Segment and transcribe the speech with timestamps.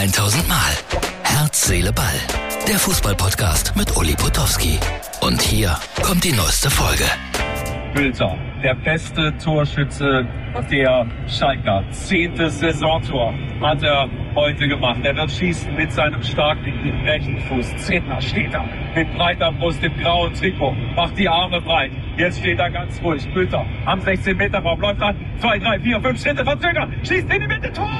[0.00, 0.72] 1000 Mal.
[1.24, 2.06] Herz, Seele, Ball.
[2.66, 4.78] Der Fußballpodcast mit Uli Potowski.
[5.20, 7.04] Und hier kommt die neueste Folge.
[7.92, 10.26] Bülter, der beste Torschütze
[10.70, 11.84] der Schalker.
[11.90, 15.00] Zehntes Saisontor hat er heute gemacht.
[15.02, 17.76] Er wird schießen mit seinem starken rechten Fuß.
[17.76, 18.64] Zehntner steht da
[18.94, 21.90] mit breiter Brust im grauen Trikot, macht die Arme breit.
[22.16, 23.28] Jetzt steht er ganz ruhig.
[23.34, 25.14] Bülter am 16 Meter Raum läuft an.
[25.40, 26.88] Zwei, drei, vier, fünf Schritte verzögert.
[27.02, 27.70] Schießt in die Mitte.
[27.70, 27.90] Tor!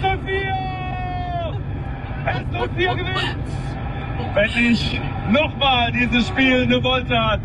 [0.00, 1.54] Tor für S04!
[2.26, 3.36] S04 gewinnt!
[4.34, 7.40] Wenn ich nochmal dieses Spiel eine Wolte hat.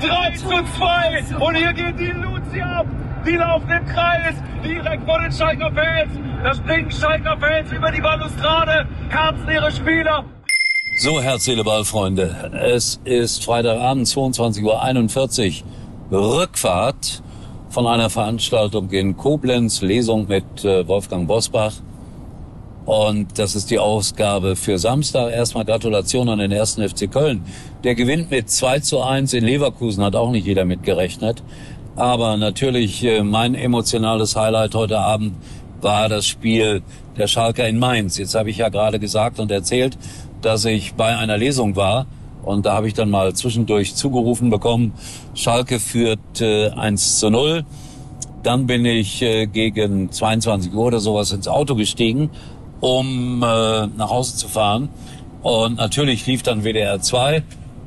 [0.00, 2.86] 3 zu 2 und hier geht die Luzi ab.
[3.24, 4.34] Die laufen im Kreis,
[4.64, 6.12] direkt vor den Schalker Fans.
[6.42, 8.88] Da springen Schalker Fans über die Balustrade,
[9.48, 10.24] ihre Spieler.
[10.98, 12.50] So, Herz, Seele, Ball, Freunde.
[12.52, 15.62] Es ist Freitagabend, 22.41
[16.10, 16.40] Uhr.
[16.40, 17.22] Rückfahrt
[17.72, 21.72] von einer Veranstaltung in Koblenz, Lesung mit äh, Wolfgang Bosbach.
[22.84, 25.32] Und das ist die Ausgabe für Samstag.
[25.32, 27.42] Erstmal Gratulation an den ersten FC Köln.
[27.82, 31.42] Der gewinnt mit 2 zu 1 in Leverkusen, hat auch nicht jeder mitgerechnet.
[31.96, 35.36] Aber natürlich äh, mein emotionales Highlight heute Abend
[35.80, 36.82] war das Spiel
[37.16, 38.18] der Schalker in Mainz.
[38.18, 39.96] Jetzt habe ich ja gerade gesagt und erzählt,
[40.42, 42.06] dass ich bei einer Lesung war.
[42.42, 44.92] Und da habe ich dann mal zwischendurch zugerufen bekommen,
[45.34, 47.64] Schalke führt äh, 1 zu 0.
[48.42, 52.30] Dann bin ich äh, gegen 22 Uhr oder sowas ins Auto gestiegen
[52.82, 54.90] um äh, nach Hause zu fahren.
[55.42, 57.42] Und natürlich lief dann WDR 2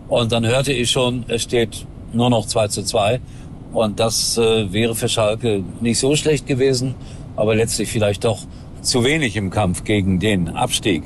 [0.08, 3.20] und dann hörte ich schon, es steht nur noch 2 zu 2.
[3.74, 6.96] Und das äh, wäre für Schalke nicht so schlecht gewesen,
[7.36, 8.40] aber letztlich vielleicht doch
[8.82, 11.04] zu wenig im Kampf gegen den Abstieg.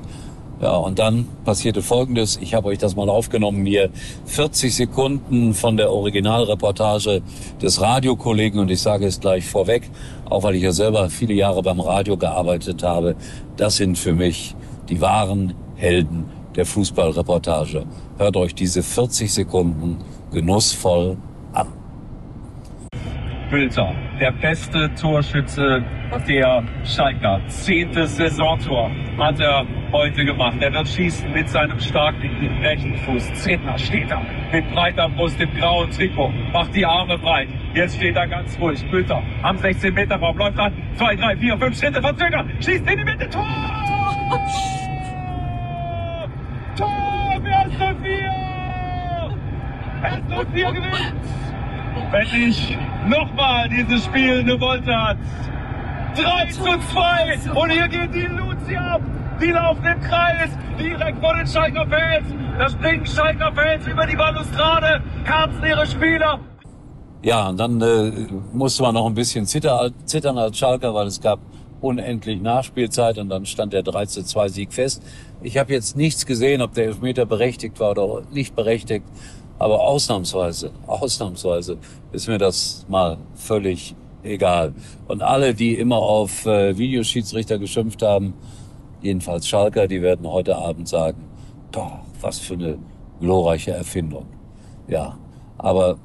[0.61, 2.37] Ja, und dann passierte Folgendes.
[2.41, 3.89] Ich habe euch das mal aufgenommen, mir
[4.25, 7.21] 40 Sekunden von der Originalreportage
[7.61, 9.89] des Radiokollegen und ich sage es gleich vorweg,
[10.29, 13.15] auch weil ich ja selber viele Jahre beim Radio gearbeitet habe.
[13.55, 14.55] Das sind für mich
[14.89, 16.25] die wahren Helden
[16.55, 17.85] der Fußballreportage.
[18.17, 19.99] Hört euch diese 40 Sekunden
[20.31, 21.15] genussvoll.
[23.49, 25.83] Bülter, der beste Torschütze
[26.27, 27.41] der Schalker.
[27.47, 30.57] Zehntes Saisontor hat er heute gemacht.
[30.59, 32.29] Er wird schießen mit seinem starken
[32.61, 33.33] rechten Fuß.
[33.33, 34.21] Zehntner steht da
[34.51, 37.49] mit breiter Brust im grauen Trikot, macht die Arme breit.
[37.73, 38.85] Jetzt steht er ganz ruhig.
[38.91, 40.73] Bülter am 16 Meter Raum läuft an.
[40.95, 42.45] Zwei, drei, vier, fünf Schritte verzögert.
[42.59, 43.29] Schießt in die Mitte.
[43.29, 43.45] Tor!
[46.75, 48.29] Tor für S04!
[50.03, 51.48] S04 gewinnt!
[52.11, 52.77] Wenn ich
[53.07, 55.17] nochmal dieses Spiel eine Wolte hat.
[56.15, 59.01] 3 zu 2 und hier geht die Luzi ab.
[59.41, 62.27] Die laufen im Kreis, direkt vor den Schalker Fans.
[62.57, 65.01] Da springen Schalker Fans über die Balustrade,
[65.65, 66.39] ihre Spieler.
[67.21, 68.11] Ja, und dann äh,
[68.53, 71.39] musste man noch ein bisschen zitter, zittern als Schalker, weil es gab
[71.81, 75.03] unendlich Nachspielzeit und dann stand der 3 zu 2 Sieg fest.
[75.41, 79.05] Ich habe jetzt nichts gesehen, ob der Elfmeter berechtigt war oder nicht berechtigt,
[79.59, 81.77] aber ausnahmsweise, ausnahmsweise
[82.13, 84.73] ist mir das mal völlig egal.
[85.07, 88.33] Und alle, die immer auf äh, Videoschiedsrichter geschimpft haben,
[89.01, 91.25] jedenfalls Schalker, die werden heute Abend sagen,
[91.71, 92.77] boah, was für eine
[93.19, 94.25] glorreiche Erfindung.
[94.87, 95.17] Ja,
[95.57, 95.97] aber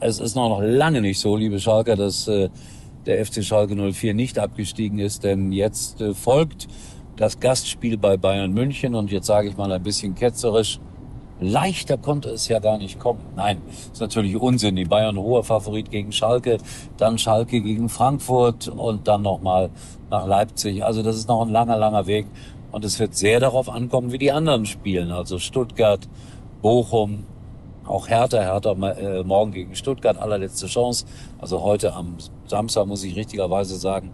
[0.00, 2.50] es ist noch lange nicht so, liebe Schalker, dass äh,
[3.06, 6.68] der FC Schalke 04 nicht abgestiegen ist, denn jetzt äh, folgt
[7.16, 10.78] das Gastspiel bei Bayern München und jetzt sage ich mal ein bisschen ketzerisch,
[11.42, 13.20] leichter konnte es ja gar nicht kommen.
[13.36, 14.76] Nein, ist natürlich Unsinn.
[14.76, 16.58] Die Bayern hoher Favorit gegen Schalke,
[16.96, 19.70] dann Schalke gegen Frankfurt und dann nochmal
[20.10, 20.84] nach Leipzig.
[20.84, 22.26] Also das ist noch ein langer, langer Weg
[22.70, 25.12] und es wird sehr darauf ankommen, wie die anderen spielen.
[25.12, 26.08] Also Stuttgart,
[26.62, 27.24] Bochum,
[27.86, 31.04] auch Hertha, Hertha äh, morgen gegen Stuttgart, allerletzte Chance.
[31.38, 32.16] Also heute am
[32.46, 34.12] Samstag muss ich richtigerweise sagen.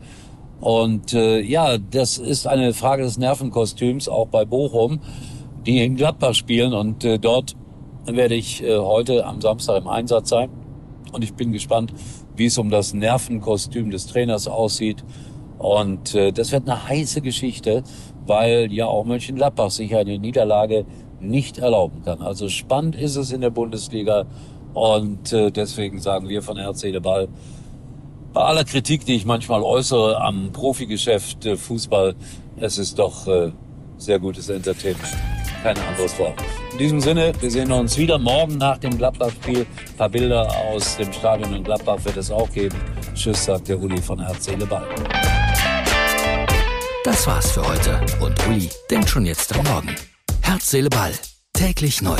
[0.60, 5.00] Und äh, ja, das ist eine Frage des Nervenkostüms, auch bei Bochum
[5.66, 6.72] die in Gladbach spielen.
[6.72, 7.56] Und äh, dort
[8.06, 10.50] werde ich äh, heute am Samstag im Einsatz sein.
[11.12, 11.92] Und ich bin gespannt,
[12.36, 15.04] wie es um das Nervenkostüm des Trainers aussieht.
[15.58, 17.82] Und äh, das wird eine heiße Geschichte,
[18.26, 20.84] weil ja auch Mönchengladbach sich eine Niederlage
[21.20, 22.22] nicht erlauben kann.
[22.22, 24.26] Also spannend ist es in der Bundesliga.
[24.74, 27.28] Und äh, deswegen sagen wir von RC Ball,
[28.32, 32.14] bei aller Kritik, die ich manchmal äußere am Profigeschäft äh, Fußball,
[32.60, 33.50] es ist doch äh,
[33.96, 36.34] sehr gutes Entertainment kein anderes Wort.
[36.72, 39.60] In diesem Sinne, wir sehen uns wieder morgen nach dem Gladbach-Spiel.
[39.60, 42.76] Ein paar Bilder aus dem Stadion in Gladbach wird es auch geben.
[43.14, 44.86] Tschüss, sagt der Uli von Herz, Seele, Ball.
[47.04, 48.00] Das war's für heute.
[48.20, 49.94] Und Uli denkt schon jetzt am Morgen.
[50.42, 51.12] Herz, Seele, Ball.
[51.52, 52.18] Täglich neu.